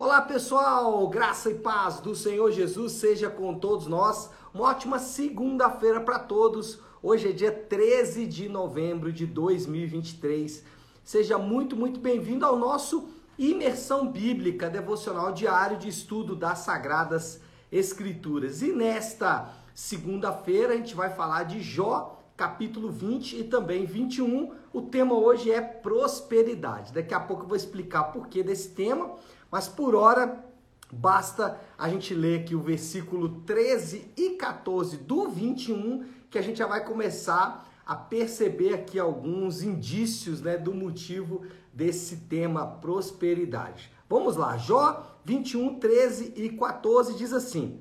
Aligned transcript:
Olá 0.00 0.22
pessoal, 0.22 1.06
graça 1.08 1.50
e 1.50 1.56
paz 1.56 2.00
do 2.00 2.14
Senhor 2.14 2.50
Jesus 2.50 2.92
seja 2.92 3.28
com 3.28 3.54
todos 3.58 3.86
nós. 3.86 4.30
Uma 4.54 4.68
ótima 4.68 4.98
segunda-feira 4.98 6.00
para 6.00 6.18
todos. 6.18 6.78
Hoje 7.02 7.28
é 7.28 7.32
dia 7.32 7.52
13 7.52 8.24
de 8.24 8.48
novembro 8.48 9.12
de 9.12 9.26
2023. 9.26 10.64
Seja 11.04 11.36
muito, 11.36 11.76
muito 11.76 12.00
bem-vindo 12.00 12.46
ao 12.46 12.58
nosso 12.58 13.10
Imersão 13.38 14.10
Bíblica 14.10 14.70
Devocional 14.70 15.32
Diário 15.32 15.76
de 15.76 15.90
Estudo 15.90 16.34
das 16.34 16.60
Sagradas 16.60 17.38
Escrituras. 17.70 18.62
E 18.62 18.72
nesta 18.72 19.52
segunda-feira 19.74 20.72
a 20.72 20.76
gente 20.76 20.94
vai 20.94 21.10
falar 21.10 21.42
de 21.42 21.60
Jó, 21.60 22.18
capítulo 22.38 22.90
20 22.90 23.40
e 23.40 23.44
também 23.44 23.84
21. 23.84 24.50
O 24.72 24.80
tema 24.80 25.12
hoje 25.12 25.50
é 25.50 25.60
prosperidade. 25.60 26.90
Daqui 26.90 27.12
a 27.12 27.20
pouco 27.20 27.42
eu 27.42 27.48
vou 27.48 27.56
explicar 27.56 28.04
por 28.04 28.28
que 28.28 28.42
desse 28.42 28.70
tema. 28.70 29.14
Mas 29.50 29.68
por 29.68 29.94
hora, 29.94 30.44
basta 30.92 31.60
a 31.76 31.88
gente 31.88 32.14
ler 32.14 32.40
aqui 32.40 32.54
o 32.54 32.60
versículo 32.60 33.40
13 33.42 34.12
e 34.16 34.30
14 34.30 34.98
do 34.98 35.28
21, 35.28 36.04
que 36.30 36.38
a 36.38 36.42
gente 36.42 36.58
já 36.58 36.66
vai 36.66 36.84
começar 36.84 37.68
a 37.84 37.96
perceber 37.96 38.74
aqui 38.74 38.98
alguns 38.98 39.62
indícios 39.62 40.40
né, 40.40 40.56
do 40.56 40.72
motivo 40.72 41.42
desse 41.72 42.16
tema 42.18 42.66
prosperidade. 42.66 43.90
Vamos 44.08 44.36
lá, 44.36 44.56
Jó 44.56 45.18
21, 45.24 45.78
13 45.78 46.34
e 46.36 46.50
14 46.50 47.14
diz 47.14 47.32
assim: 47.32 47.80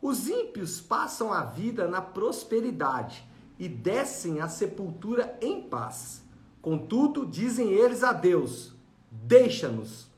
Os 0.00 0.28
ímpios 0.28 0.80
passam 0.80 1.32
a 1.32 1.44
vida 1.44 1.88
na 1.88 2.00
prosperidade 2.00 3.24
e 3.58 3.68
descem 3.68 4.40
à 4.40 4.48
sepultura 4.48 5.36
em 5.40 5.62
paz. 5.62 6.22
Contudo, 6.62 7.26
dizem 7.26 7.72
eles 7.72 8.02
a 8.02 8.12
Deus: 8.12 8.74
Deixa-nos 9.10 10.09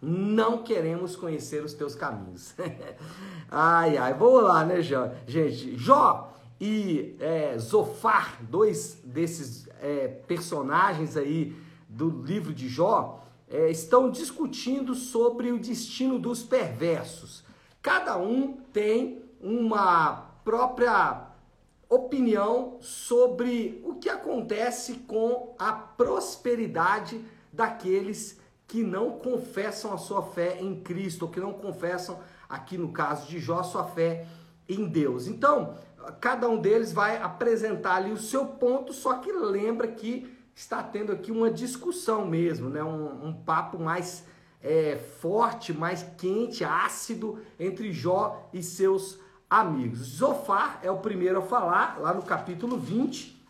não 0.00 0.62
queremos 0.62 1.16
conhecer 1.16 1.62
os 1.62 1.74
teus 1.74 1.94
caminhos. 1.94 2.54
ai, 3.50 3.96
ai, 3.96 4.14
vamos 4.14 4.42
lá, 4.44 4.64
né, 4.64 4.80
Jó? 4.80 5.10
Gente, 5.26 5.76
Jó 5.76 6.32
e 6.60 7.16
é, 7.20 7.56
Zofar, 7.58 8.38
dois 8.42 9.00
desses 9.04 9.68
é, 9.80 10.08
personagens 10.08 11.16
aí 11.16 11.56
do 11.88 12.08
livro 12.22 12.52
de 12.52 12.68
Jó, 12.68 13.24
é, 13.50 13.70
estão 13.70 14.10
discutindo 14.10 14.94
sobre 14.94 15.50
o 15.50 15.58
destino 15.58 16.18
dos 16.18 16.42
perversos. 16.42 17.44
Cada 17.80 18.18
um 18.18 18.58
tem 18.72 19.22
uma 19.40 20.28
própria 20.44 21.28
opinião 21.88 22.76
sobre 22.80 23.82
o 23.84 23.94
que 23.94 24.10
acontece 24.10 24.94
com 25.06 25.54
a 25.58 25.72
prosperidade 25.72 27.20
daqueles 27.52 28.38
que 28.68 28.82
não 28.82 29.12
confessam 29.12 29.94
a 29.94 29.98
sua 29.98 30.22
fé 30.22 30.58
em 30.60 30.78
Cristo, 30.80 31.22
ou 31.24 31.30
que 31.30 31.40
não 31.40 31.54
confessam, 31.54 32.20
aqui 32.46 32.76
no 32.76 32.92
caso 32.92 33.26
de 33.26 33.40
Jó, 33.40 33.62
sua 33.62 33.82
fé 33.82 34.26
em 34.68 34.86
Deus. 34.86 35.26
Então, 35.26 35.74
cada 36.20 36.46
um 36.48 36.60
deles 36.60 36.92
vai 36.92 37.16
apresentar 37.16 37.96
ali 37.96 38.12
o 38.12 38.18
seu 38.18 38.44
ponto, 38.44 38.92
só 38.92 39.14
que 39.14 39.32
lembra 39.32 39.88
que 39.88 40.36
está 40.54 40.82
tendo 40.82 41.12
aqui 41.12 41.32
uma 41.32 41.50
discussão 41.50 42.26
mesmo, 42.26 42.68
né? 42.68 42.84
um, 42.84 43.28
um 43.28 43.32
papo 43.32 43.78
mais 43.78 44.24
é, 44.62 44.96
forte, 45.20 45.72
mais 45.72 46.02
quente, 46.18 46.62
ácido 46.62 47.40
entre 47.58 47.90
Jó 47.90 48.50
e 48.52 48.62
seus 48.62 49.18
amigos. 49.48 50.00
Zofar 50.00 50.78
é 50.82 50.90
o 50.90 50.98
primeiro 50.98 51.38
a 51.38 51.42
falar, 51.42 51.98
lá 51.98 52.12
no 52.12 52.22
capítulo 52.22 52.76
20, 52.76 53.42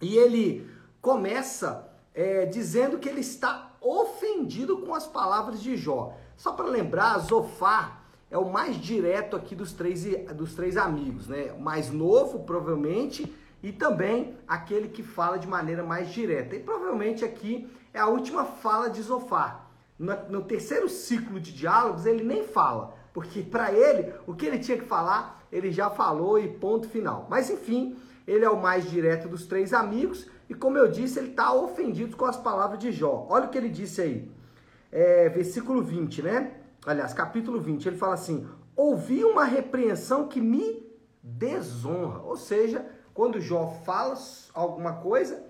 e 0.00 0.16
ele 0.16 0.68
começa 1.00 1.88
é, 2.12 2.46
dizendo 2.46 2.98
que 2.98 3.08
ele 3.08 3.20
está 3.20 3.65
ofendido 3.80 4.78
com 4.78 4.94
as 4.94 5.06
palavras 5.06 5.60
de 5.60 5.76
Jó. 5.76 6.14
Só 6.36 6.52
para 6.52 6.66
lembrar, 6.66 7.18
Zofar 7.18 8.02
é 8.30 8.36
o 8.36 8.50
mais 8.50 8.76
direto 8.76 9.36
aqui 9.36 9.54
dos 9.54 9.72
três, 9.72 10.04
dos 10.34 10.54
três 10.54 10.76
amigos, 10.76 11.28
né? 11.28 11.52
O 11.56 11.60
mais 11.60 11.90
novo, 11.90 12.40
provavelmente, 12.40 13.32
e 13.62 13.72
também 13.72 14.36
aquele 14.46 14.88
que 14.88 15.02
fala 15.02 15.38
de 15.38 15.46
maneira 15.46 15.82
mais 15.82 16.10
direta. 16.10 16.54
E 16.54 16.60
provavelmente 16.60 17.24
aqui 17.24 17.68
é 17.92 17.98
a 17.98 18.06
última 18.08 18.44
fala 18.44 18.88
de 18.88 19.00
Zofar. 19.02 19.70
No, 19.98 20.14
no 20.28 20.42
terceiro 20.42 20.88
ciclo 20.88 21.40
de 21.40 21.52
diálogos, 21.52 22.04
ele 22.04 22.22
nem 22.22 22.44
fala, 22.44 22.94
porque 23.14 23.42
para 23.42 23.72
ele, 23.72 24.12
o 24.26 24.34
que 24.34 24.44
ele 24.44 24.58
tinha 24.58 24.76
que 24.76 24.84
falar, 24.84 25.46
ele 25.50 25.72
já 25.72 25.88
falou 25.88 26.38
e 26.38 26.48
ponto 26.48 26.88
final. 26.88 27.26
Mas 27.30 27.48
enfim, 27.48 27.96
ele 28.26 28.44
é 28.44 28.50
o 28.50 28.60
mais 28.60 28.90
direto 28.90 29.28
dos 29.28 29.46
três 29.46 29.72
amigos 29.72 30.26
e 30.48 30.54
como 30.54 30.78
eu 30.78 30.88
disse, 30.88 31.18
ele 31.18 31.30
está 31.30 31.52
ofendido 31.52 32.16
com 32.16 32.24
as 32.24 32.36
palavras 32.36 32.78
de 32.78 32.92
Jó. 32.92 33.26
Olha 33.28 33.46
o 33.46 33.48
que 33.48 33.58
ele 33.58 33.68
disse 33.68 34.00
aí. 34.00 34.30
É, 34.92 35.28
versículo 35.28 35.82
20, 35.82 36.22
né? 36.22 36.52
Aliás, 36.84 37.12
capítulo 37.12 37.60
20, 37.60 37.86
ele 37.86 37.96
fala 37.96 38.14
assim: 38.14 38.46
Ouvi 38.76 39.24
uma 39.24 39.44
repreensão 39.44 40.28
que 40.28 40.40
me 40.40 40.86
desonra. 41.22 42.20
Ou 42.20 42.36
seja, 42.36 42.86
quando 43.12 43.40
Jó 43.40 43.68
fala 43.84 44.16
alguma 44.54 44.94
coisa, 44.94 45.44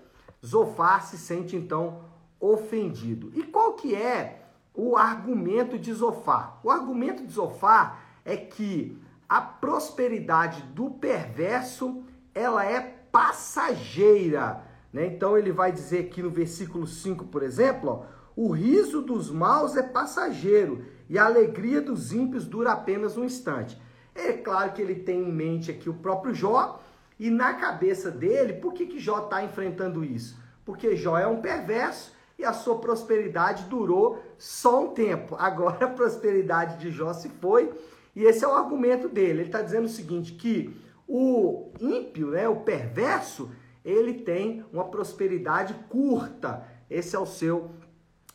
Zofar 0.45 1.05
se 1.05 1.17
sente 1.17 1.55
então 1.55 2.05
ofendido. 2.39 3.31
E 3.35 3.43
qual 3.43 3.73
que 3.73 3.93
é 3.93 4.41
o 4.73 4.95
argumento 4.95 5.77
de 5.77 5.93
Zofar? 5.93 6.59
O 6.63 6.71
argumento 6.71 7.25
de 7.25 7.33
Zofar 7.33 8.01
é 8.25 8.35
que 8.35 8.97
a 9.27 9.41
prosperidade 9.41 10.61
do 10.73 10.91
perverso 10.91 12.03
ela 12.33 12.65
é 12.65 12.79
passageira. 13.11 14.66
Né? 14.97 15.05
Então 15.05 15.37
ele 15.37 15.51
vai 15.51 15.71
dizer 15.71 16.05
aqui 16.05 16.23
no 16.23 16.31
versículo 16.31 16.87
5, 16.87 17.25
por 17.25 17.43
exemplo, 17.43 17.87
ó, 17.91 18.05
o 18.35 18.49
riso 18.49 18.99
dos 18.99 19.29
maus 19.29 19.77
é 19.77 19.83
passageiro 19.83 20.85
e 21.07 21.19
a 21.19 21.25
alegria 21.25 21.79
dos 21.79 22.11
ímpios 22.11 22.47
dura 22.47 22.71
apenas 22.71 23.15
um 23.15 23.23
instante. 23.23 23.79
É 24.15 24.33
claro 24.33 24.73
que 24.73 24.81
ele 24.81 24.95
tem 24.95 25.19
em 25.19 25.31
mente 25.31 25.69
aqui 25.69 25.87
o 25.87 25.93
próprio 25.93 26.33
Jó, 26.33 26.81
e 27.19 27.29
na 27.29 27.53
cabeça 27.53 28.09
dele, 28.09 28.53
por 28.53 28.73
que, 28.73 28.87
que 28.87 28.99
Jó 28.99 29.19
está 29.19 29.43
enfrentando 29.43 30.03
isso? 30.03 30.35
Porque 30.65 30.95
Jó 30.95 31.15
é 31.15 31.27
um 31.27 31.41
perverso 31.41 32.11
e 32.35 32.43
a 32.43 32.51
sua 32.51 32.79
prosperidade 32.79 33.65
durou 33.65 34.19
só 34.35 34.83
um 34.83 34.89
tempo. 34.95 35.35
Agora 35.37 35.85
a 35.85 35.89
prosperidade 35.89 36.79
de 36.79 36.89
Jó 36.89 37.13
se 37.13 37.29
foi, 37.29 37.71
e 38.15 38.23
esse 38.23 38.43
é 38.43 38.47
o 38.47 38.55
argumento 38.55 39.07
dele. 39.07 39.41
Ele 39.41 39.43
está 39.43 39.61
dizendo 39.61 39.85
o 39.85 39.89
seguinte: 39.89 40.33
que 40.33 40.75
o 41.07 41.69
ímpio, 41.79 42.31
né, 42.31 42.49
o 42.49 42.61
perverso, 42.61 43.51
ele 43.87 44.15
tem 44.15 44.65
uma 44.73 44.83
prosperidade 44.83 45.73
curta. 45.87 46.67
Esse 46.89 47.15
é 47.15 47.19
o 47.19 47.25
seu 47.25 47.71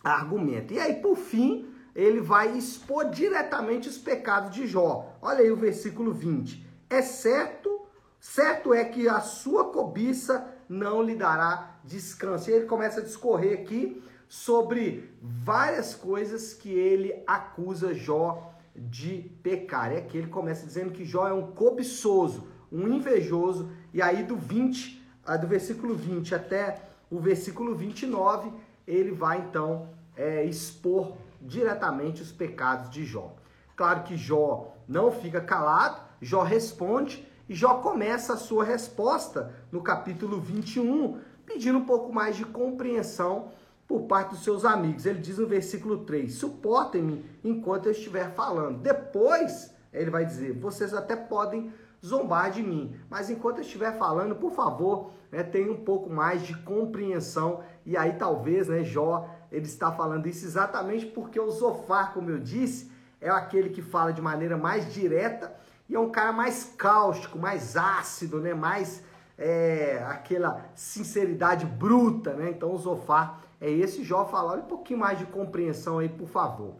argumento. 0.02 0.72
E 0.72 0.80
aí, 0.80 0.94
por 0.94 1.14
fim, 1.14 1.68
ele 1.94 2.22
vai 2.22 2.56
expor 2.56 3.10
diretamente 3.10 3.86
os 3.86 3.98
pecados 3.98 4.50
de 4.50 4.66
Jó. 4.66 5.14
Olha 5.20 5.41
aí 5.41 5.50
o 5.50 5.56
versículo 5.56 6.10
20. 6.10 6.66
É 6.88 7.02
certo, 7.02 7.82
certo 8.18 8.72
é 8.72 8.82
que 8.82 9.06
a 9.06 9.20
sua 9.20 9.66
cobiça 9.66 10.48
não 10.66 11.02
lhe 11.02 11.14
dará 11.14 11.76
descanso. 11.84 12.48
E 12.48 12.54
ele 12.54 12.64
começa 12.64 13.00
a 13.00 13.04
discorrer 13.04 13.60
aqui 13.60 14.02
sobre 14.26 15.10
várias 15.20 15.94
coisas 15.94 16.54
que 16.54 16.70
ele 16.70 17.22
acusa 17.26 17.92
Jó 17.92 18.54
de 18.74 19.30
pecar. 19.42 19.92
É 19.92 20.00
que 20.00 20.16
ele 20.16 20.28
começa 20.28 20.64
dizendo 20.64 20.92
que 20.92 21.04
Jó 21.04 21.28
é 21.28 21.34
um 21.34 21.52
cobiçoso, 21.52 22.48
um 22.72 22.88
invejoso, 22.88 23.70
e 23.92 24.00
aí 24.00 24.22
do 24.22 24.34
20 24.34 25.01
do 25.41 25.47
versículo 25.47 25.94
20 25.94 26.34
até 26.34 26.83
o 27.10 27.19
versículo 27.19 27.75
29, 27.75 28.50
ele 28.87 29.12
vai 29.12 29.38
então 29.38 29.88
é, 30.16 30.44
expor 30.44 31.12
diretamente 31.41 32.22
os 32.22 32.33
pecados 32.33 32.91
de 32.91 33.05
Jó. 33.05 33.34
Claro 33.77 34.03
que 34.03 34.16
Jó 34.16 34.75
não 34.88 35.10
fica 35.10 35.41
calado, 35.41 36.00
Jó 36.21 36.43
responde 36.43 37.27
e 37.49 37.55
Jó 37.55 37.75
começa 37.75 38.34
a 38.34 38.37
sua 38.37 38.65
resposta 38.65 39.53
no 39.71 39.83
capítulo 39.83 40.41
21, 40.41 41.21
pedindo 41.44 41.78
um 41.78 41.84
pouco 41.84 42.12
mais 42.12 42.37
de 42.37 42.44
compreensão 42.44 43.50
por 43.87 44.03
parte 44.03 44.31
dos 44.31 44.44
seus 44.44 44.65
amigos. 44.65 45.04
Ele 45.04 45.19
diz 45.19 45.39
no 45.39 45.47
versículo 45.47 46.04
3: 46.04 46.33
Suportem-me 46.33 47.25
enquanto 47.45 47.86
eu 47.86 47.92
estiver 47.92 48.33
falando. 48.34 48.78
Depois, 48.78 49.75
ele 49.92 50.10
vai 50.10 50.25
dizer: 50.25 50.53
Vocês 50.59 50.95
até 50.95 51.15
podem 51.15 51.72
zombar 52.04 52.51
de 52.51 52.63
mim. 52.63 52.95
Mas 53.09 53.31
enquanto 53.31 53.59
eu 53.59 53.63
estiver 53.63 53.97
falando, 53.97 54.34
por 54.34 54.53
favor, 54.53 55.13
né, 55.31 55.43
tenha 55.43 55.71
um 55.71 55.84
pouco 55.84 56.10
mais 56.10 56.43
de 56.43 56.57
compreensão. 56.59 57.63
E 57.87 57.97
aí 57.97 58.15
talvez, 58.15 58.69
né, 58.69 58.83
Jó, 58.83 59.28
ele 59.51 59.66
está 59.66 59.93
falando 59.93 60.27
isso 60.27 60.45
exatamente 60.45 61.07
porque 61.07 61.39
o 61.39 61.51
Zofar, 61.51 62.13
como 62.13 62.31
eu 62.31 62.39
disse, 62.39 62.91
é 63.21 63.31
aquele 63.31 63.71
que 63.71 63.81
fala 63.81 64.13
de 64.13 64.21
maneira 64.21 64.57
mais 64.57 64.93
direta 64.93 65.54
e 65.89 65.95
é 65.95 66.01
um 66.01 66.10
cara 66.10 66.33
mais 66.33 66.75
cáustico, 66.77 67.39
mais 67.39 67.77
ácido, 67.77 68.41
né, 68.41 68.54
mais 68.54 69.04
é, 69.39 70.03
aquela 70.09 70.71
sinceridade 70.75 71.66
bruta, 71.66 72.34
né? 72.34 72.51
Então 72.51 72.72
o 72.72 72.78
Zofar 72.78 73.41
é 73.60 73.71
esse 73.71 74.04
Jó 74.04 74.25
falar 74.25 74.59
um 74.59 74.63
pouquinho 74.63 75.01
mais 75.01 75.19
de 75.19 75.27
compreensão 75.27 75.99
aí, 75.99 76.09
por 76.09 76.28
favor. 76.28 76.77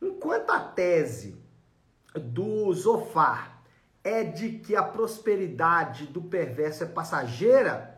Enquanto 0.00 0.50
a 0.50 0.60
tese 0.60 1.36
do 2.14 2.72
Zofar 2.72 3.51
é 4.04 4.24
de 4.24 4.58
que 4.58 4.74
a 4.74 4.82
prosperidade 4.82 6.06
do 6.06 6.22
perverso 6.22 6.84
é 6.84 6.86
passageira, 6.86 7.92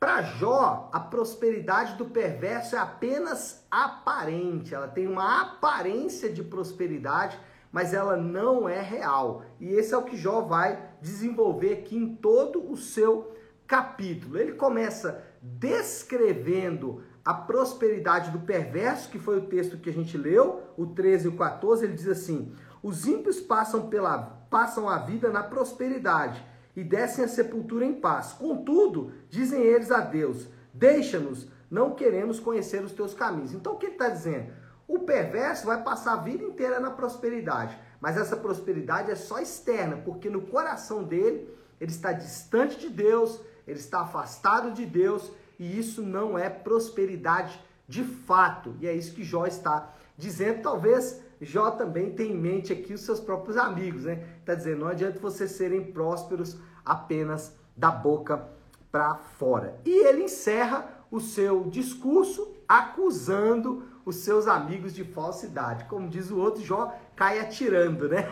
Para 0.00 0.20
Jó, 0.22 0.90
a 0.92 0.98
prosperidade 0.98 1.94
do 1.94 2.06
perverso 2.06 2.74
é 2.74 2.78
apenas 2.80 3.64
aparente, 3.70 4.74
ela 4.74 4.88
tem 4.88 5.06
uma 5.06 5.42
aparência 5.42 6.32
de 6.32 6.42
prosperidade, 6.42 7.38
mas 7.70 7.94
ela 7.94 8.16
não 8.16 8.68
é 8.68 8.80
real. 8.80 9.44
E 9.60 9.68
esse 9.68 9.94
é 9.94 9.96
o 9.96 10.02
que 10.02 10.16
Jó 10.16 10.40
vai 10.40 10.90
desenvolver 11.00 11.74
aqui 11.74 11.96
em 11.96 12.16
todo 12.16 12.68
o 12.68 12.76
seu 12.76 13.32
capítulo. 13.64 14.38
Ele 14.38 14.54
começa 14.54 15.22
descrevendo 15.40 17.04
a 17.24 17.32
prosperidade 17.32 18.32
do 18.32 18.40
perverso, 18.40 19.08
que 19.08 19.20
foi 19.20 19.38
o 19.38 19.46
texto 19.46 19.78
que 19.78 19.88
a 19.88 19.92
gente 19.92 20.18
leu, 20.18 20.62
o 20.76 20.86
13 20.86 21.26
e 21.26 21.28
o 21.28 21.36
14, 21.36 21.84
ele 21.84 21.94
diz 21.94 22.08
assim: 22.08 22.52
"Os 22.82 23.06
ímpios 23.06 23.38
passam 23.38 23.88
pela 23.88 24.41
passam 24.52 24.86
a 24.86 24.98
vida 24.98 25.30
na 25.30 25.42
prosperidade, 25.42 26.44
e 26.76 26.84
descem 26.84 27.24
a 27.24 27.28
sepultura 27.28 27.84
em 27.84 27.94
paz. 27.94 28.32
Contudo, 28.32 29.12
dizem 29.30 29.62
eles 29.62 29.90
a 29.90 30.00
Deus: 30.00 30.46
Deixa-nos, 30.72 31.48
não 31.70 31.94
queremos 31.94 32.38
conhecer 32.38 32.82
os 32.84 32.92
teus 32.92 33.14
caminhos. 33.14 33.54
Então 33.54 33.72
o 33.72 33.78
que 33.78 33.86
ele 33.86 33.94
está 33.94 34.08
dizendo? 34.08 34.52
O 34.86 35.00
perverso 35.00 35.66
vai 35.66 35.82
passar 35.82 36.12
a 36.12 36.16
vida 36.16 36.44
inteira 36.44 36.78
na 36.78 36.90
prosperidade, 36.90 37.78
mas 38.00 38.16
essa 38.16 38.36
prosperidade 38.36 39.10
é 39.10 39.14
só 39.14 39.38
externa, 39.38 39.96
porque 40.04 40.28
no 40.28 40.42
coração 40.42 41.02
dele 41.02 41.48
ele 41.80 41.90
está 41.90 42.12
distante 42.12 42.78
de 42.78 42.88
Deus, 42.88 43.40
ele 43.66 43.78
está 43.78 44.00
afastado 44.00 44.72
de 44.72 44.84
Deus, 44.84 45.32
e 45.58 45.78
isso 45.78 46.02
não 46.02 46.38
é 46.38 46.50
prosperidade 46.50 47.58
de 47.88 48.04
fato. 48.04 48.74
E 48.80 48.86
é 48.86 48.94
isso 48.94 49.14
que 49.14 49.24
Jó 49.24 49.46
está 49.46 49.94
dizendo. 50.16 50.62
Talvez 50.62 51.20
Jó 51.44 51.72
também 51.72 52.12
tem 52.12 52.32
em 52.32 52.38
mente 52.38 52.72
aqui 52.72 52.94
os 52.94 53.00
seus 53.00 53.20
próprios 53.20 53.56
amigos, 53.56 54.04
né? 54.04 54.24
Está 54.38 54.54
dizendo, 54.54 54.80
não 54.80 54.88
adianta 54.88 55.18
vocês 55.18 55.50
serem 55.52 55.92
prósperos 55.92 56.56
apenas 56.84 57.56
da 57.76 57.90
boca 57.90 58.48
para 58.90 59.14
fora. 59.14 59.80
E 59.84 60.06
ele 60.06 60.24
encerra 60.24 60.88
o 61.10 61.20
seu 61.20 61.64
discurso 61.64 62.54
acusando 62.68 63.84
os 64.04 64.16
seus 64.16 64.46
amigos 64.46 64.94
de 64.94 65.04
falsidade. 65.04 65.84
Como 65.84 66.08
diz 66.08 66.30
o 66.30 66.38
outro, 66.38 66.62
Jó 66.62 66.94
cai 67.16 67.40
atirando, 67.40 68.08
né? 68.08 68.28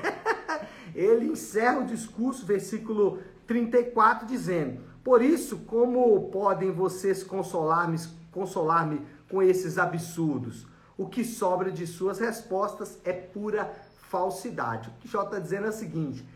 ele 0.94 1.26
encerra 1.26 1.80
o 1.80 1.86
discurso, 1.86 2.46
versículo 2.46 3.18
34, 3.46 4.26
dizendo: 4.26 4.80
Por 5.02 5.22
isso, 5.22 5.58
como 5.58 6.30
podem 6.30 6.70
vocês 6.70 7.22
consolar-me 7.22 7.98
consolar 8.30 8.88
com 9.28 9.42
esses 9.42 9.78
absurdos? 9.78 10.69
O 11.00 11.08
que 11.08 11.24
sobra 11.24 11.72
de 11.72 11.86
suas 11.86 12.18
respostas 12.18 12.98
é 13.04 13.12
pura 13.14 13.72
falsidade. 14.10 14.90
O 14.90 14.92
que 15.00 15.08
Jó 15.08 15.22
está 15.22 15.38
dizendo 15.38 15.64
é 15.64 15.70
o 15.70 15.72
seguinte: 15.72 16.28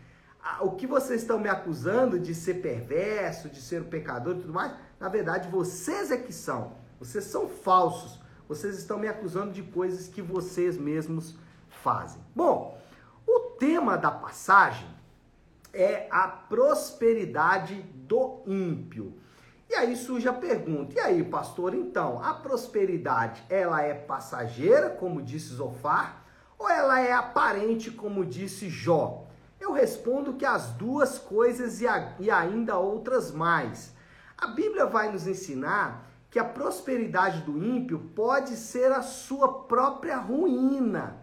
o 0.63 0.71
que 0.71 0.87
vocês 0.87 1.21
estão 1.21 1.39
me 1.39 1.51
acusando 1.51 2.19
de 2.19 2.35
ser 2.35 2.63
perverso, 2.63 3.51
de 3.51 3.61
ser 3.61 3.83
um 3.83 3.91
pecador 3.91 4.37
e 4.37 4.41
tudo 4.41 4.55
mais, 4.55 4.73
na 4.99 5.11
verdade 5.11 5.51
vocês 5.51 6.11
é 6.11 6.17
que 6.17 6.33
são. 6.33 6.73
Vocês 6.99 7.25
são 7.25 7.47
falsos. 7.47 8.19
Vocês 8.49 8.79
estão 8.79 8.99
me 8.99 9.07
acusando 9.07 9.53
de 9.53 9.63
coisas 9.63 10.09
que 10.09 10.23
vocês 10.23 10.79
mesmos 10.79 11.37
fazem. 11.83 12.23
Bom, 12.35 12.81
o 13.27 13.41
tema 13.59 13.99
da 13.99 14.11
passagem 14.11 14.89
é 15.75 16.09
a 16.11 16.27
prosperidade 16.27 17.83
do 17.83 18.41
ímpio. 18.47 19.13
E 19.75 19.77
aí 19.77 19.97
surge 19.97 20.29
a 20.29 20.33
pergunta: 20.33 20.95
e 20.95 21.01
aí, 21.01 21.25
pastor, 21.25 21.75
então, 21.75 22.23
a 22.23 22.33
prosperidade, 22.33 23.43
ela 23.51 23.83
é 23.83 23.93
passageira, 23.93 24.89
como 24.89 25.21
disse 25.21 25.53
Zofar, 25.53 26.25
ou 26.57 26.71
ela 26.71 27.01
é 27.01 27.11
aparente, 27.13 27.91
como 27.91 28.25
disse 28.25 28.69
Jó? 28.69 29.27
Eu 29.61 29.73
respondo 29.73 30.35
que 30.35 30.47
as 30.47 30.69
duas 30.75 31.19
coisas 31.19 31.81
e, 31.81 31.89
a, 31.89 32.15
e 32.21 32.31
ainda 32.31 32.79
outras 32.79 33.33
mais. 33.33 33.93
A 34.39 34.47
Bíblia 34.47 34.87
vai 34.87 35.11
nos 35.11 35.27
ensinar 35.27 36.09
que 36.31 36.39
a 36.39 36.45
prosperidade 36.45 37.41
do 37.41 37.59
ímpio 37.59 37.99
pode 38.15 38.55
ser 38.55 38.93
a 38.93 39.03
sua 39.03 39.65
própria 39.65 40.19
ruína. 40.19 41.17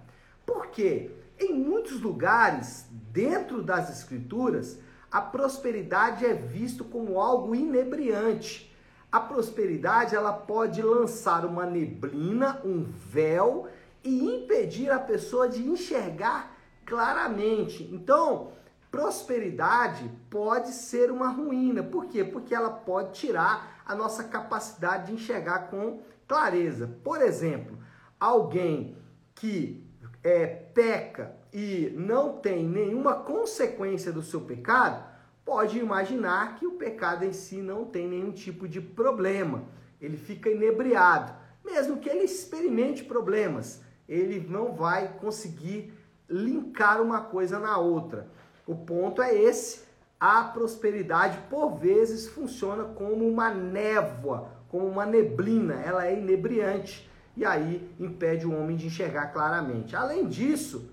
Por 0.45 0.67
quê? 0.67 1.09
Em 1.39 1.53
muitos 1.53 2.01
lugares, 2.01 2.85
dentro 3.13 3.63
das 3.63 3.89
Escrituras, 3.89 4.77
a 5.11 5.21
prosperidade 5.21 6.25
é 6.25 6.33
visto 6.33 6.85
como 6.85 7.19
algo 7.19 7.53
inebriante. 7.53 8.73
A 9.11 9.19
prosperidade 9.19 10.15
ela 10.15 10.31
pode 10.31 10.81
lançar 10.81 11.45
uma 11.45 11.65
neblina, 11.65 12.61
um 12.63 12.83
véu 12.83 13.67
e 14.01 14.23
impedir 14.23 14.89
a 14.89 14.99
pessoa 14.99 15.49
de 15.49 15.67
enxergar 15.67 16.55
claramente. 16.85 17.83
Então, 17.91 18.51
prosperidade 18.89 20.09
pode 20.29 20.69
ser 20.69 21.11
uma 21.11 21.27
ruína. 21.27 21.83
Por 21.83 22.05
quê? 22.05 22.23
Porque 22.23 22.55
ela 22.55 22.69
pode 22.69 23.19
tirar 23.19 23.81
a 23.85 23.93
nossa 23.93 24.23
capacidade 24.23 25.07
de 25.07 25.13
enxergar 25.13 25.69
com 25.69 25.99
clareza. 26.25 26.87
Por 27.03 27.21
exemplo, 27.21 27.77
alguém 28.17 28.95
que 29.35 29.85
é, 30.23 30.45
peca 30.47 31.35
e 31.53 31.93
não 31.95 32.33
tem 32.33 32.63
nenhuma 32.63 33.15
consequência 33.15 34.11
do 34.11 34.21
seu 34.21 34.41
pecado, 34.41 35.03
pode 35.43 35.79
imaginar 35.79 36.55
que 36.55 36.65
o 36.65 36.73
pecado 36.73 37.25
em 37.25 37.33
si 37.33 37.57
não 37.57 37.85
tem 37.85 38.07
nenhum 38.07 38.31
tipo 38.31 38.67
de 38.67 38.79
problema. 38.79 39.63
Ele 39.99 40.17
fica 40.17 40.49
inebriado. 40.49 41.33
Mesmo 41.63 41.97
que 41.97 42.09
ele 42.09 42.23
experimente 42.23 43.03
problemas, 43.03 43.81
ele 44.07 44.45
não 44.49 44.73
vai 44.73 45.09
conseguir 45.19 45.93
linkar 46.29 47.01
uma 47.01 47.21
coisa 47.21 47.59
na 47.59 47.77
outra. 47.77 48.27
O 48.65 48.75
ponto 48.75 49.21
é 49.21 49.35
esse. 49.35 49.81
A 50.19 50.43
prosperidade, 50.43 51.37
por 51.49 51.75
vezes, 51.77 52.27
funciona 52.27 52.83
como 52.83 53.27
uma 53.27 53.49
névoa, 53.53 54.49
como 54.69 54.87
uma 54.87 55.05
neblina. 55.05 55.75
Ela 55.75 56.07
é 56.07 56.17
inebriante 56.17 57.09
e 57.35 57.45
aí 57.45 57.89
impede 57.99 58.45
o 58.45 58.55
homem 58.55 58.77
de 58.77 58.87
enxergar 58.87 59.27
claramente. 59.27 59.95
Além 59.95 60.27
disso, 60.27 60.90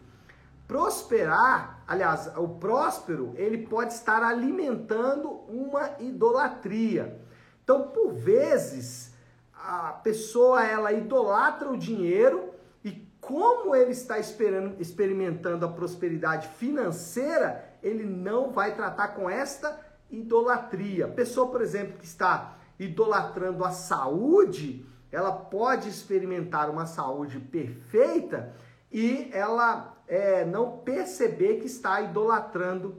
prosperar, 0.69 1.83
aliás, 1.89 2.31
o 2.37 2.47
próspero, 2.47 3.33
ele 3.37 3.67
pode 3.67 3.95
estar 3.95 4.23
alimentando 4.23 5.31
uma 5.49 5.97
idolatria. 5.99 7.19
Então, 7.65 7.89
por 7.89 8.13
vezes, 8.13 9.15
a 9.55 9.93
pessoa 9.93 10.63
ela 10.63 10.93
idolatra 10.93 11.71
o 11.71 11.77
dinheiro 11.77 12.51
e 12.85 12.93
como 13.19 13.75
ele 13.75 13.93
está 13.93 14.19
experimentando 14.19 15.65
a 15.65 15.73
prosperidade 15.73 16.49
financeira, 16.49 17.65
ele 17.83 18.05
não 18.05 18.51
vai 18.53 18.75
tratar 18.75 19.09
com 19.09 19.29
esta 19.29 19.81
idolatria. 20.11 21.09
Pessoa, 21.09 21.51
por 21.51 21.63
exemplo, 21.63 21.99
que 21.99 22.05
está 22.05 22.59
idolatrando 22.79 23.65
a 23.65 23.71
saúde, 23.71 24.87
ela 25.11 25.33
pode 25.33 25.89
experimentar 25.89 26.69
uma 26.69 26.85
saúde 26.85 27.41
perfeita 27.41 28.53
e 28.93 29.31
ela 29.33 29.98
é, 30.09 30.45
não 30.45 30.79
perceber 30.79 31.57
que 31.57 31.67
está 31.67 32.01
idolatrando 32.01 32.97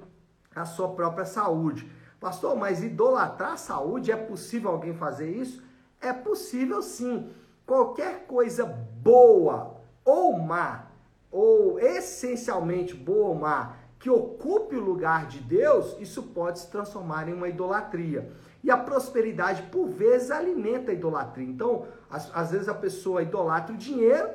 a 0.56 0.63
sua 0.66 0.89
própria 0.89 1.25
saúde. 1.25 1.92
Pastor, 2.20 2.56
mas 2.56 2.84
idolatrar 2.84 3.54
a 3.54 3.58
saúde, 3.58 4.12
é 4.12 4.16
possível 4.16 4.70
alguém 4.70 4.94
fazer 4.94 5.30
isso? 5.30 5.63
É 6.00 6.13
possível 6.13 6.82
sim. 6.82 7.32
Qualquer 7.66 8.25
coisa 8.25 8.66
boa 8.66 9.82
ou 10.06 10.38
má, 10.38 10.88
ou 11.32 11.80
essencialmente 11.80 12.94
boa 12.94 13.30
ou 13.30 13.36
má, 13.36 13.75
que 13.98 14.10
ocupe 14.10 14.75
o 14.75 14.84
lugar 14.84 15.28
de 15.28 15.39
Deus, 15.39 15.96
isso 16.00 16.24
pode 16.24 16.60
se 16.60 16.70
transformar 16.70 17.28
em 17.28 17.34
uma 17.34 17.50
idolatria. 17.50 18.32
E 18.63 18.72
a 18.72 18.78
prosperidade, 18.78 19.63
por 19.63 19.88
vezes, 19.88 20.32
alimenta 20.32 20.92
a 20.92 20.94
idolatria. 20.94 21.48
Então, 21.48 21.86
às, 22.10 22.34
às 22.36 22.51
vezes 22.51 22.68
a 22.68 22.74
pessoa 22.74 23.22
idolatra 23.22 23.74
o 23.74 23.78
dinheiro 23.78 24.30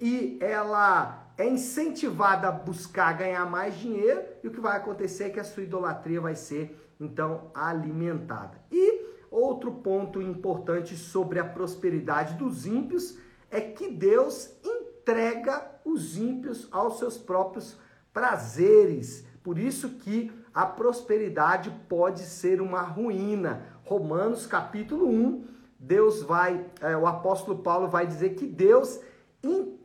e 0.00 0.38
ela 0.40 1.28
é 1.36 1.48
incentivada 1.48 2.48
a 2.48 2.52
buscar 2.52 3.16
ganhar 3.16 3.44
mais 3.46 3.78
dinheiro 3.78 4.22
e 4.42 4.48
o 4.48 4.50
que 4.50 4.60
vai 4.60 4.76
acontecer 4.76 5.24
é 5.24 5.30
que 5.30 5.40
a 5.40 5.44
sua 5.44 5.62
idolatria 5.62 6.20
vai 6.20 6.34
ser 6.34 6.76
então 7.00 7.50
alimentada. 7.54 8.60
E 8.70 9.06
outro 9.30 9.72
ponto 9.72 10.20
importante 10.20 10.96
sobre 10.96 11.38
a 11.38 11.44
prosperidade 11.44 12.34
dos 12.34 12.66
ímpios 12.66 13.18
é 13.50 13.60
que 13.60 13.88
Deus 13.88 14.52
entrega 14.64 15.64
os 15.84 16.16
ímpios 16.16 16.68
aos 16.70 16.98
seus 16.98 17.16
próprios 17.16 17.78
prazeres. 18.12 19.24
Por 19.42 19.58
isso 19.58 19.90
que 19.90 20.32
a 20.52 20.66
prosperidade 20.66 21.70
pode 21.88 22.22
ser 22.22 22.60
uma 22.60 22.82
ruína. 22.82 23.62
Romanos 23.84 24.44
capítulo 24.44 25.08
1, 25.08 25.44
Deus 25.78 26.22
vai, 26.22 26.66
é, 26.80 26.96
o 26.96 27.06
apóstolo 27.06 27.62
Paulo 27.62 27.88
vai 27.88 28.06
dizer 28.06 28.34
que 28.34 28.44
Deus 28.44 29.00
entrega 29.42 29.77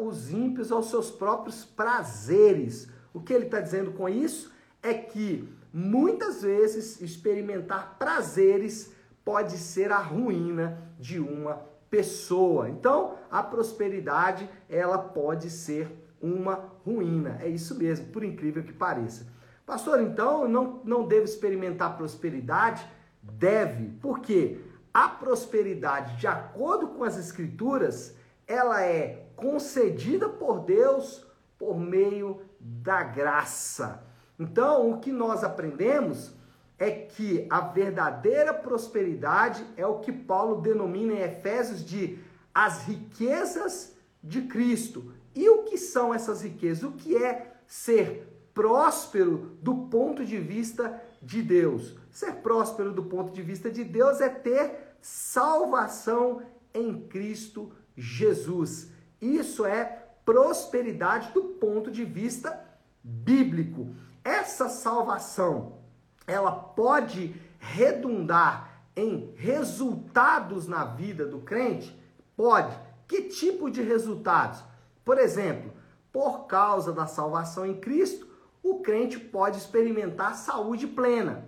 os 0.00 0.30
ímpios 0.30 0.70
aos 0.70 0.90
seus 0.90 1.10
próprios 1.10 1.64
prazeres. 1.64 2.88
O 3.12 3.20
que 3.20 3.32
ele 3.32 3.46
está 3.46 3.60
dizendo 3.60 3.92
com 3.92 4.08
isso 4.08 4.52
é 4.82 4.94
que 4.94 5.48
muitas 5.72 6.42
vezes 6.42 7.00
experimentar 7.00 7.96
prazeres 7.98 8.92
pode 9.24 9.56
ser 9.58 9.90
a 9.90 9.98
ruína 9.98 10.78
de 10.98 11.18
uma 11.18 11.62
pessoa. 11.90 12.68
Então, 12.68 13.16
a 13.30 13.42
prosperidade, 13.42 14.48
ela 14.68 14.98
pode 14.98 15.50
ser 15.50 15.88
uma 16.20 16.72
ruína. 16.84 17.38
É 17.40 17.48
isso 17.48 17.74
mesmo, 17.76 18.08
por 18.08 18.24
incrível 18.24 18.62
que 18.62 18.72
pareça. 18.72 19.26
Pastor, 19.64 20.00
então 20.02 20.46
não, 20.46 20.80
não 20.84 21.06
devo 21.06 21.24
experimentar 21.24 21.96
prosperidade 21.96 22.86
Deve, 23.32 23.88
porque 24.02 24.60
a 24.92 25.08
prosperidade, 25.08 26.16
de 26.16 26.26
acordo 26.26 26.88
com 26.88 27.02
as 27.02 27.16
escrituras, 27.16 28.14
ela 28.46 28.82
é 28.82 29.23
concedida 29.36 30.28
por 30.28 30.60
Deus 30.60 31.26
por 31.58 31.78
meio 31.78 32.42
da 32.60 33.02
graça. 33.02 34.04
Então, 34.38 34.90
o 34.90 34.98
que 34.98 35.12
nós 35.12 35.44
aprendemos 35.44 36.32
é 36.78 36.90
que 36.90 37.46
a 37.48 37.60
verdadeira 37.60 38.52
prosperidade 38.52 39.64
é 39.76 39.86
o 39.86 40.00
que 40.00 40.12
Paulo 40.12 40.60
denomina 40.60 41.12
em 41.12 41.22
Efésios 41.22 41.84
de 41.84 42.18
as 42.52 42.84
riquezas 42.84 43.96
de 44.22 44.42
Cristo. 44.42 45.12
E 45.34 45.48
o 45.48 45.64
que 45.64 45.76
são 45.76 46.12
essas 46.12 46.42
riquezas? 46.42 46.84
O 46.84 46.92
que 46.92 47.16
é 47.16 47.54
ser 47.66 48.48
próspero 48.52 49.56
do 49.60 49.74
ponto 49.88 50.24
de 50.24 50.38
vista 50.38 51.02
de 51.20 51.42
Deus? 51.42 51.96
Ser 52.10 52.36
próspero 52.36 52.92
do 52.92 53.04
ponto 53.04 53.32
de 53.32 53.42
vista 53.42 53.70
de 53.70 53.82
Deus 53.82 54.20
é 54.20 54.28
ter 54.28 54.96
salvação 55.00 56.42
em 56.72 57.00
Cristo 57.08 57.72
Jesus. 57.96 58.93
Isso 59.24 59.64
é 59.64 60.04
prosperidade 60.22 61.32
do 61.32 61.42
ponto 61.44 61.90
de 61.90 62.04
vista 62.04 62.62
bíblico. 63.02 63.88
Essa 64.22 64.68
salvação, 64.68 65.78
ela 66.26 66.52
pode 66.52 67.34
redundar 67.58 68.82
em 68.94 69.32
resultados 69.34 70.68
na 70.68 70.84
vida 70.84 71.24
do 71.24 71.38
crente? 71.38 71.98
Pode. 72.36 72.78
Que 73.08 73.22
tipo 73.22 73.70
de 73.70 73.80
resultados? 73.80 74.62
Por 75.02 75.16
exemplo, 75.16 75.72
por 76.12 76.46
causa 76.46 76.92
da 76.92 77.06
salvação 77.06 77.64
em 77.64 77.80
Cristo, 77.80 78.28
o 78.62 78.80
crente 78.80 79.18
pode 79.18 79.56
experimentar 79.56 80.34
saúde 80.34 80.86
plena. 80.86 81.46